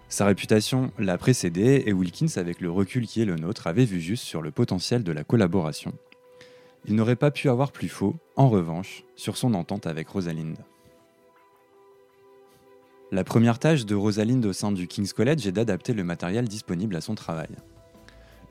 Sa 0.10 0.26
réputation 0.26 0.92
l'a 1.00 1.18
précédé 1.18 1.84
et 1.88 1.94
Wilkins, 1.94 2.38
avec 2.38 2.62
le 2.62 2.70
recul 2.70 3.08
qui 3.08 3.22
est 3.22 3.26
le 3.26 3.36
nôtre, 3.36 3.66
avait 3.66 3.86
vu 3.86 4.00
juste 4.00 4.24
sur 4.24 4.44
le 4.44 4.52
potentiel 4.52 5.04
de 5.04 5.12
la 5.12 5.24
collaboration. 5.24 5.94
Il 6.86 6.96
n'aurait 6.96 7.16
pas 7.16 7.32
pu 7.32 7.50
avoir 7.50 7.72
plus 7.72 7.90
faux, 7.90 8.16
en 8.36 8.48
revanche, 8.48 9.04
sur 9.16 9.38
son 9.38 9.56
entente 9.56 9.88
avec 9.88 10.08
Rosalind. 10.08 10.58
La 13.12 13.24
première 13.24 13.58
tâche 13.58 13.88
de 13.88 13.96
Rosalind 13.96 14.46
au 14.46 14.54
sein 14.54 14.72
du 14.72 14.88
King's 14.88 15.14
College 15.14 15.48
est 15.48 15.52
d'adapter 15.52 15.94
le 15.94 16.04
matériel 16.04 16.48
disponible 16.48 16.96
à 16.96 17.02
son 17.02 17.16
travail. 17.16 17.50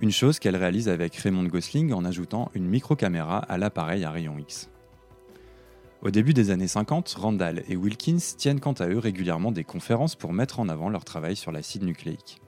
Une 0.01 0.11
chose 0.11 0.41
qu'elle 0.41 0.57
réalise 0.57 0.89
avec 0.89 1.15
Raymond 1.15 1.45
Gosling 1.45 1.93
en 1.93 2.05
ajoutant 2.05 2.51
une 2.55 2.67
micro-caméra 2.67 3.39
à 3.39 3.57
l'appareil 3.57 4.05
à 4.05 4.11
rayon 4.11 4.37
X. 4.37 4.69
Au 6.01 6.13
début 6.13 6.33
des 6.33 6.53
années 6.53 6.69
50, 6.69 7.17
Randall 7.19 7.65
et 7.69 7.75
Wilkins 7.75 8.21
tiennent 8.37 8.61
quant 8.61 8.73
à 8.73 8.87
eux 8.87 8.99
régulièrement 8.99 9.51
des 9.51 9.65
conférences 9.65 10.15
pour 10.15 10.33
mettre 10.33 10.61
en 10.61 10.69
avant 10.69 10.91
leur 10.91 11.05
travail 11.05 11.35
sur 11.35 11.51
l'acide 11.51 11.83
nucléique. 11.83 12.41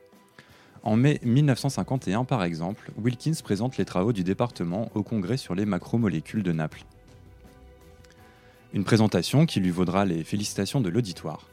En 0.84 0.94
mai 0.94 1.18
1951, 1.24 2.24
par 2.24 2.44
exemple, 2.44 2.92
Wilkins 2.96 3.34
présente 3.42 3.76
les 3.76 3.84
travaux 3.84 4.12
du 4.12 4.22
département 4.22 4.88
au 4.94 5.02
congrès 5.02 5.36
sur 5.36 5.56
les 5.56 5.66
macromolécules 5.66 6.44
de 6.44 6.52
Naples. 6.52 6.84
Une 8.72 8.84
présentation 8.84 9.46
qui 9.46 9.58
lui 9.58 9.70
vaudra 9.70 10.04
les 10.04 10.22
félicitations 10.22 10.80
de 10.80 10.88
l'auditoire. 10.88 11.48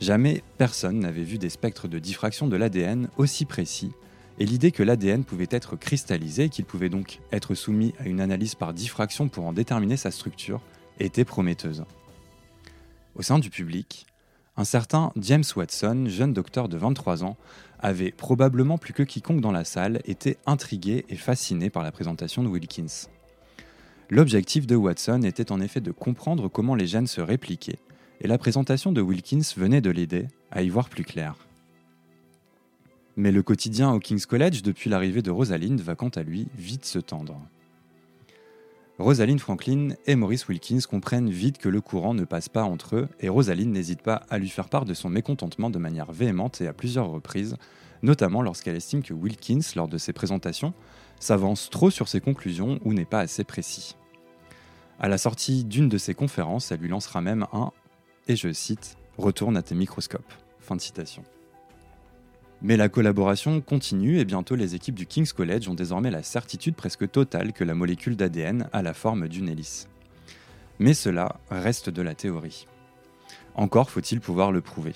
Jamais 0.00 0.42
personne 0.58 0.98
n'avait 0.98 1.22
vu 1.22 1.38
des 1.38 1.48
spectres 1.48 1.86
de 1.86 2.00
diffraction 2.00 2.48
de 2.48 2.56
l'ADN 2.56 3.08
aussi 3.18 3.44
précis, 3.44 3.92
et 4.40 4.46
l'idée 4.46 4.72
que 4.72 4.82
l'ADN 4.82 5.22
pouvait 5.22 5.46
être 5.50 5.76
cristallisé 5.76 6.48
qu'il 6.48 6.64
pouvait 6.64 6.88
donc 6.88 7.20
être 7.30 7.54
soumis 7.54 7.94
à 8.00 8.08
une 8.08 8.20
analyse 8.20 8.56
par 8.56 8.74
diffraction 8.74 9.28
pour 9.28 9.44
en 9.46 9.52
déterminer 9.52 9.96
sa 9.96 10.10
structure 10.10 10.60
était 11.00 11.24
prometteuse. 11.24 11.84
Au 13.16 13.22
sein 13.22 13.38
du 13.38 13.50
public, 13.50 14.06
un 14.56 14.64
certain 14.64 15.12
James 15.16 15.44
Watson, 15.56 16.04
jeune 16.06 16.32
docteur 16.32 16.68
de 16.68 16.76
23 16.76 17.24
ans, 17.24 17.36
avait 17.78 18.12
probablement 18.12 18.78
plus 18.78 18.92
que 18.92 19.02
quiconque 19.02 19.40
dans 19.40 19.52
la 19.52 19.64
salle 19.64 20.00
été 20.04 20.36
intrigué 20.46 21.06
et 21.08 21.16
fasciné 21.16 21.70
par 21.70 21.82
la 21.82 21.92
présentation 21.92 22.42
de 22.42 22.48
Wilkins. 22.48 23.08
L'objectif 24.10 24.66
de 24.66 24.76
Watson 24.76 25.22
était 25.22 25.52
en 25.52 25.60
effet 25.60 25.80
de 25.80 25.92
comprendre 25.92 26.48
comment 26.48 26.74
les 26.74 26.86
gènes 26.86 27.06
se 27.06 27.20
répliquaient 27.20 27.78
et 28.20 28.28
la 28.28 28.38
présentation 28.38 28.92
de 28.92 29.00
Wilkins 29.00 29.40
venait 29.56 29.80
de 29.80 29.90
l'aider 29.90 30.26
à 30.50 30.62
y 30.62 30.68
voir 30.68 30.88
plus 30.88 31.04
clair. 31.04 31.36
Mais 33.16 33.32
le 33.32 33.42
quotidien 33.42 33.92
au 33.92 33.98
King's 33.98 34.26
College 34.26 34.62
depuis 34.62 34.90
l'arrivée 34.90 35.22
de 35.22 35.30
Rosalind 35.30 35.80
va 35.80 35.94
quant 35.94 36.08
à 36.08 36.22
lui 36.22 36.48
vite 36.56 36.84
se 36.84 36.98
tendre. 36.98 37.40
Rosalind 39.00 39.40
Franklin 39.40 39.94
et 40.06 40.14
Maurice 40.14 40.46
Wilkins 40.46 40.82
comprennent 40.86 41.30
vite 41.30 41.56
que 41.56 41.70
le 41.70 41.80
courant 41.80 42.12
ne 42.12 42.24
passe 42.24 42.50
pas 42.50 42.64
entre 42.64 42.96
eux 42.96 43.08
et 43.18 43.30
Rosalind 43.30 43.72
n'hésite 43.72 44.02
pas 44.02 44.26
à 44.28 44.36
lui 44.36 44.50
faire 44.50 44.68
part 44.68 44.84
de 44.84 44.92
son 44.92 45.08
mécontentement 45.08 45.70
de 45.70 45.78
manière 45.78 46.12
véhémente 46.12 46.60
et 46.60 46.66
à 46.66 46.74
plusieurs 46.74 47.08
reprises, 47.08 47.56
notamment 48.02 48.42
lorsqu'elle 48.42 48.76
estime 48.76 49.02
que 49.02 49.14
Wilkins, 49.14 49.62
lors 49.74 49.88
de 49.88 49.96
ses 49.96 50.12
présentations, 50.12 50.74
s'avance 51.18 51.70
trop 51.70 51.88
sur 51.88 52.08
ses 52.08 52.20
conclusions 52.20 52.78
ou 52.84 52.92
n'est 52.92 53.06
pas 53.06 53.20
assez 53.20 53.42
précis. 53.42 53.96
À 54.98 55.08
la 55.08 55.16
sortie 55.16 55.64
d'une 55.64 55.88
de 55.88 55.96
ses 55.96 56.12
conférences, 56.12 56.70
elle 56.70 56.80
lui 56.80 56.90
lancera 56.90 57.22
même 57.22 57.46
un 57.54 57.72
et 58.28 58.36
je 58.36 58.52
cite 58.52 58.98
Retourne 59.16 59.56
à 59.56 59.62
tes 59.62 59.74
microscopes. 59.74 60.32
Fin 60.60 60.76
de 60.76 60.80
citation. 60.82 61.24
Mais 62.62 62.76
la 62.76 62.88
collaboration 62.88 63.60
continue 63.60 64.18
et 64.18 64.24
bientôt 64.24 64.54
les 64.54 64.74
équipes 64.74 64.94
du 64.94 65.06
King's 65.06 65.32
College 65.32 65.68
ont 65.68 65.74
désormais 65.74 66.10
la 66.10 66.22
certitude 66.22 66.74
presque 66.74 67.10
totale 67.10 67.52
que 67.52 67.64
la 67.64 67.74
molécule 67.74 68.16
d'ADN 68.16 68.68
a 68.72 68.82
la 68.82 68.92
forme 68.92 69.28
d'une 69.28 69.48
hélice. 69.48 69.88
Mais 70.78 70.94
cela 70.94 71.40
reste 71.50 71.88
de 71.88 72.02
la 72.02 72.14
théorie. 72.14 72.66
Encore 73.54 73.90
faut-il 73.90 74.20
pouvoir 74.20 74.52
le 74.52 74.60
prouver. 74.60 74.94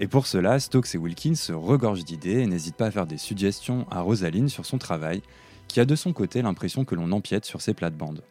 Et 0.00 0.08
pour 0.08 0.26
cela, 0.26 0.60
Stokes 0.60 0.94
et 0.94 0.98
Wilkins 0.98 1.34
se 1.34 1.52
regorgent 1.52 2.04
d'idées 2.04 2.40
et 2.40 2.46
n'hésitent 2.46 2.76
pas 2.76 2.86
à 2.86 2.90
faire 2.90 3.06
des 3.06 3.18
suggestions 3.18 3.86
à 3.90 4.00
Rosaline 4.00 4.48
sur 4.48 4.66
son 4.66 4.78
travail, 4.78 5.22
qui 5.66 5.80
a 5.80 5.84
de 5.84 5.96
son 5.96 6.12
côté 6.12 6.42
l'impression 6.42 6.84
que 6.84 6.94
l'on 6.94 7.12
empiète 7.12 7.44
sur 7.44 7.60
ses 7.60 7.74
plates-bandes 7.74 8.22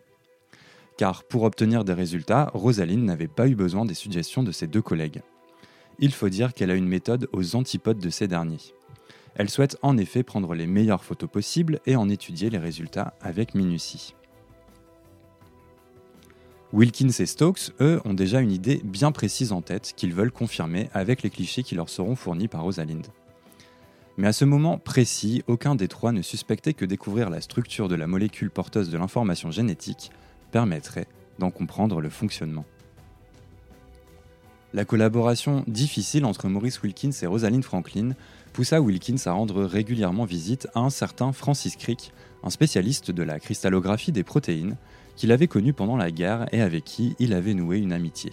car 0.98 1.24
pour 1.24 1.44
obtenir 1.44 1.86
des 1.86 1.94
résultats, 1.94 2.50
Rosaline 2.54 3.06
n'avait 3.06 3.28
pas 3.28 3.48
eu 3.48 3.56
besoin 3.56 3.86
des 3.86 3.94
suggestions 3.94 4.44
de 4.44 4.52
ses 4.52 4.68
deux 4.68 4.82
collègues. 4.82 5.22
Il 6.00 6.14
faut 6.14 6.30
dire 6.30 6.54
qu'elle 6.54 6.72
a 6.72 6.76
une 6.76 6.88
méthode 6.88 7.28
aux 7.34 7.56
antipodes 7.56 8.00
de 8.00 8.10
ces 8.10 8.28
derniers. 8.28 8.74
Elle 9.36 9.50
souhaite 9.50 9.78
en 9.82 9.98
effet 9.98 10.24
prendre 10.24 10.54
les 10.54 10.68
meilleures 10.68 11.04
photos 11.04 11.30
possibles 11.30 11.80
et 11.86 11.96
en 11.96 12.10
étudier 12.10 12.50
les 12.50 12.58
résultats 12.58 13.14
avec 13.22 13.56
minutie. 13.56 14.16
Wilkins 16.74 17.10
et 17.20 17.26
Stokes, 17.26 17.72
eux, 17.80 18.02
ont 18.04 18.14
déjà 18.14 18.42
une 18.42 18.52
idée 18.52 18.82
bien 18.84 19.12
précise 19.12 19.52
en 19.52 19.62
tête 19.62 19.94
qu'ils 19.96 20.14
veulent 20.14 20.32
confirmer 20.32 20.90
avec 20.94 21.24
les 21.24 21.30
clichés 21.30 21.64
qui 21.64 21.76
leur 21.76 21.90
seront 21.90 22.16
fournis 22.16 22.48
par 22.48 22.64
Rosalind. 22.64 23.08
Mais 24.18 24.28
à 24.28 24.34
ce 24.34 24.46
moment 24.46 24.78
précis, 24.78 25.44
aucun 25.48 25.76
des 25.76 25.88
trois 25.88 26.12
ne 26.12 26.22
suspectait 26.22 26.74
que 26.74 26.86
découvrir 26.86 27.30
la 27.30 27.42
structure 27.42 27.88
de 27.88 27.96
la 27.96 28.08
molécule 28.08 28.52
porteuse 28.52 28.90
de 28.90 28.98
l'information 28.98 29.50
génétique 29.50 30.12
permettrait 30.52 31.08
d'en 31.40 31.52
comprendre 31.52 32.02
le 32.02 32.10
fonctionnement. 32.10 32.66
La 34.74 34.84
collaboration 34.84 35.64
difficile 35.68 36.26
entre 36.26 36.50
Maurice 36.50 36.82
Wilkins 36.84 37.12
et 37.22 37.26
Rosalind 37.26 37.64
Franklin 37.64 38.12
poussa 38.52 38.82
Wilkins 38.82 39.16
à 39.26 39.32
rendre 39.32 39.64
régulièrement 39.64 40.26
visite 40.26 40.68
à 40.76 40.82
un 40.82 40.90
certain 40.90 41.32
Francis 41.32 41.78
Crick, 41.78 42.12
un 42.44 42.50
spécialiste 42.50 43.12
de 43.12 43.24
la 43.24 43.40
cristallographie 43.40 44.12
des 44.12 44.24
protéines, 44.24 44.76
qu'il 45.16 45.32
avait 45.32 45.48
connu 45.48 45.74
pendant 45.74 45.96
la 45.96 46.12
guerre 46.12 46.48
et 46.52 46.62
avec 46.62 46.84
qui 46.84 47.16
il 47.18 47.34
avait 47.34 47.54
noué 47.54 47.78
une 47.78 47.94
amitié. 47.94 48.32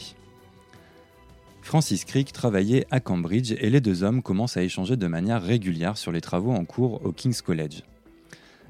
Francis 1.62 2.04
Crick 2.04 2.32
travaillait 2.32 2.86
à 2.90 3.00
Cambridge 3.00 3.52
et 3.58 3.70
les 3.70 3.80
deux 3.80 4.02
hommes 4.02 4.20
commencent 4.20 4.56
à 4.56 4.62
échanger 4.62 4.96
de 4.96 5.06
manière 5.06 5.42
régulière 5.42 5.96
sur 5.96 6.12
les 6.12 6.20
travaux 6.20 6.52
en 6.52 6.64
cours 6.64 7.04
au 7.06 7.12
King's 7.12 7.40
College. 7.42 7.82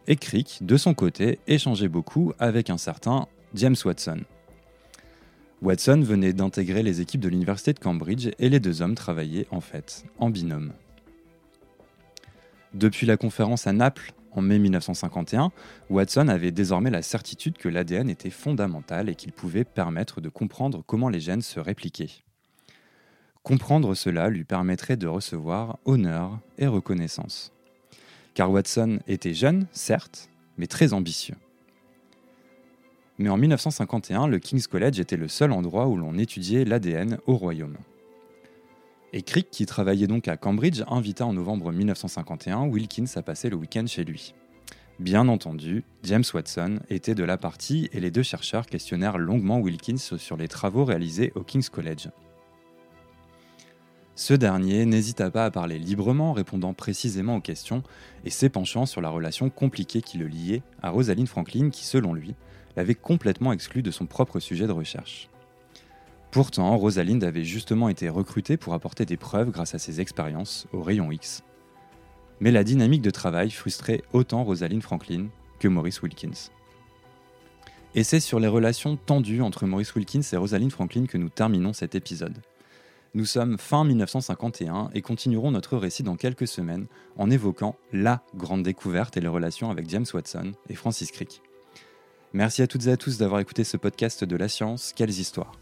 Et 0.07 0.17
Crick, 0.17 0.59
de 0.61 0.77
son 0.77 0.95
côté, 0.95 1.41
échangeait 1.49 1.89
beaucoup 1.89 2.33
avec 2.39 2.69
un 2.69 2.79
certain 2.79 3.27
James 3.55 3.77
Watson. 3.85 4.21
Watson 5.65 6.03
venait 6.05 6.35
d'intégrer 6.35 6.83
les 6.83 7.01
équipes 7.01 7.23
de 7.23 7.31
l'université 7.31 7.73
de 7.73 7.79
Cambridge 7.79 8.29
et 8.39 8.51
les 8.51 8.61
deux 8.61 8.83
hommes 8.83 8.95
travaillaient 8.95 9.47
en 9.51 9.63
fait 9.63 10.05
en 10.19 10.29
binôme. 10.29 10.75
Depuis 12.75 13.07
la 13.07 13.17
conférence 13.17 13.67
à 13.67 13.73
Naples 13.73 14.13
en 14.33 14.43
mai 14.43 14.59
1951, 14.59 15.53
Watson 15.89 16.29
avait 16.29 16.51
désormais 16.51 16.91
la 16.91 17.01
certitude 17.01 17.57
que 17.57 17.71
l'ADN 17.71 18.11
était 18.11 18.29
fondamental 18.29 19.09
et 19.09 19.15
qu'il 19.15 19.33
pouvait 19.33 19.65
permettre 19.65 20.21
de 20.21 20.29
comprendre 20.29 20.85
comment 20.87 21.09
les 21.09 21.21
gènes 21.21 21.41
se 21.41 21.61
répliquaient. 21.61 22.11
Comprendre 23.43 23.95
cela 23.95 24.29
lui 24.29 24.45
permettrait 24.45 24.99
de 24.99 25.07
recevoir 25.07 25.79
honneur 25.87 26.41
et 26.59 26.67
reconnaissance. 26.67 27.53
Car 28.35 28.51
Watson 28.51 28.99
était 29.07 29.33
jeune, 29.33 29.67
certes, 29.73 30.29
mais 30.59 30.67
très 30.67 30.93
ambitieux. 30.93 31.37
Mais 33.19 33.29
en 33.29 33.37
1951, 33.37 34.27
le 34.27 34.39
King's 34.39 34.67
College 34.67 34.99
était 34.99 35.17
le 35.17 35.29
seul 35.29 35.53
endroit 35.53 35.87
où 35.87 35.97
l'on 35.97 36.19
étudiait 36.19 36.65
l'ADN 36.65 37.19
au 37.27 37.37
royaume. 37.37 37.77
Et 39.13 39.23
Crick, 39.23 39.49
qui 39.51 39.67
travaillait 39.67 40.09
donc 40.09 40.27
à 40.27 40.37
Cambridge, 40.37 40.83
invita 40.89 41.25
en 41.25 41.33
novembre 41.33 41.71
1951 41.71 42.67
Wilkins 42.67 43.07
à 43.15 43.23
passer 43.23 43.49
le 43.49 43.57
week-end 43.57 43.87
chez 43.87 44.03
lui. 44.03 44.35
Bien 44.99 45.29
entendu, 45.29 45.85
James 46.03 46.25
Watson 46.33 46.81
était 46.89 47.15
de 47.15 47.23
la 47.23 47.37
partie 47.37 47.89
et 47.93 48.01
les 48.01 48.11
deux 48.11 48.23
chercheurs 48.25 48.67
questionnèrent 48.67 49.19
longuement 49.19 49.61
Wilkins 49.61 49.99
sur 49.99 50.37
les 50.37 50.49
travaux 50.49 50.85
réalisés 50.85 51.33
au 51.37 51.43
King's 51.43 51.69
College. 51.69 52.09
Ce 54.17 54.35
dernier 54.35 54.87
n'hésita 54.87 55.31
pas 55.31 55.45
à 55.45 55.51
parler 55.51 55.79
librement, 55.79 56.33
répondant 56.33 56.73
précisément 56.73 57.37
aux 57.37 57.41
questions 57.41 57.83
et 58.25 58.31
s'épanchant 58.31 58.87
sur 58.87 59.01
la 59.01 59.09
relation 59.09 59.51
compliquée 59.51 60.03
qui 60.03 60.19
le 60.19 60.29
liait 60.29 60.63
à 60.83 60.91
Rosalind 60.91 61.27
Franklin 61.27 61.71
qui, 61.71 61.85
selon 61.85 62.15
lui, 62.15 62.37
l'avait 62.77 62.95
complètement 62.95 63.53
exclu 63.53 63.83
de 63.83 63.91
son 63.91 64.07
propre 64.07 64.41
sujet 64.41 64.67
de 64.67 64.73
recherche. 64.73 65.29
Pourtant, 66.31 66.77
Rosalind 66.77 67.23
avait 67.23 67.45
justement 67.45 67.89
été 67.89 68.09
recrutée 68.09 68.57
pour 68.57 68.75
apporter 68.75 69.05
des 69.05 69.17
preuves 69.17 69.51
grâce 69.51 69.75
à 69.75 69.79
ses 69.79 70.01
expériences 70.01 70.67
au 70.73 70.83
rayon 70.83 71.13
X. 71.13 71.45
Mais 72.41 72.51
la 72.51 72.65
dynamique 72.65 73.03
de 73.03 73.11
travail 73.11 73.51
frustrait 73.51 74.03
autant 74.13 74.43
Rosalind 74.43 74.83
Franklin 74.83 75.29
que 75.61 75.69
Maurice 75.69 76.03
Wilkins. 76.03 76.51
Et 77.95 78.03
c'est 78.03 78.19
sur 78.19 78.41
les 78.41 78.49
relations 78.49 78.97
tendues 78.97 79.43
entre 79.43 79.67
Maurice 79.67 79.95
Wilkins 79.95 80.23
et 80.33 80.37
Rosalind 80.37 80.73
Franklin 80.73 81.07
que 81.07 81.19
nous 81.19 81.29
terminons 81.29 81.73
cet 81.73 81.95
épisode. 81.95 82.37
Nous 83.15 83.27
sommes 83.27 83.57
fin 83.57 83.85
1951 83.85 84.91
et 84.93 85.03
continuerons 85.03 85.53
notre 85.53 85.77
récit 85.77 86.03
dans 86.03 86.17
quelques 86.17 86.49
semaines 86.49 86.87
en 87.17 87.31
évoquant 87.31 87.77
la 87.93 88.25
grande 88.35 88.65
découverte 88.65 89.17
et 89.17 89.21
les 89.21 89.29
relations 89.29 89.71
avec 89.71 89.89
James 89.89 90.07
Watson 90.13 90.51
et 90.69 90.75
Francis 90.75 91.13
Crick. 91.13 91.41
Merci 92.35 92.63
à 92.63 92.67
toutes 92.67 92.89
et 92.89 92.91
à 92.91 92.97
tous 92.97 93.17
d'avoir 93.17 93.41
écouté 93.41 93.63
ce 93.63 93.77
podcast 93.77 94.25
de 94.25 94.35
la 94.35 94.49
science, 94.49 94.93
quelles 94.97 95.21
histoires. 95.21 95.53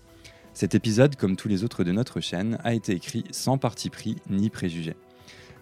Cet 0.55 0.75
épisode, 0.75 1.17
comme 1.17 1.37
tous 1.37 1.49
les 1.49 1.65
autres 1.65 1.85
de 1.85 1.93
notre 1.93 2.21
chaîne, 2.21 2.57
a 2.65 2.73
été 2.73 2.93
écrit 2.93 3.25
sans 3.31 3.59
parti 3.59 3.91
pris 3.91 4.17
ni 4.31 4.49
préjugé. 4.49 4.97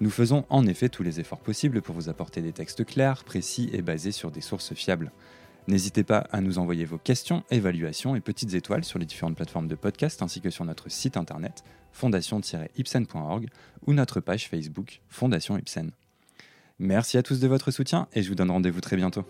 Nous 0.00 0.10
faisons 0.10 0.44
en 0.50 0.64
effet 0.68 0.88
tous 0.88 1.02
les 1.02 1.18
efforts 1.18 1.40
possibles 1.40 1.82
pour 1.82 1.96
vous 1.96 2.08
apporter 2.08 2.42
des 2.42 2.52
textes 2.52 2.84
clairs, 2.84 3.24
précis 3.24 3.70
et 3.72 3.82
basés 3.82 4.12
sur 4.12 4.30
des 4.30 4.40
sources 4.40 4.72
fiables. 4.72 5.10
N'hésitez 5.66 6.04
pas 6.04 6.28
à 6.30 6.40
nous 6.40 6.60
envoyer 6.60 6.84
vos 6.84 6.98
questions, 6.98 7.42
évaluations 7.50 8.14
et 8.14 8.20
petites 8.20 8.54
étoiles 8.54 8.84
sur 8.84 9.00
les 9.00 9.04
différentes 9.04 9.34
plateformes 9.34 9.66
de 9.66 9.74
podcast 9.74 10.22
ainsi 10.22 10.40
que 10.40 10.50
sur 10.50 10.64
notre 10.64 10.88
site 10.92 11.16
internet 11.16 11.64
fondation-ipsen.org 11.92 13.48
ou 13.84 13.94
notre 13.94 14.20
page 14.20 14.48
Facebook 14.48 15.00
Fondation 15.08 15.58
Ipsen. 15.58 15.90
Merci 16.78 17.18
à 17.18 17.24
tous 17.24 17.40
de 17.40 17.48
votre 17.48 17.72
soutien 17.72 18.06
et 18.12 18.22
je 18.22 18.28
vous 18.28 18.36
donne 18.36 18.52
rendez-vous 18.52 18.80
très 18.80 18.96
bientôt. 18.96 19.24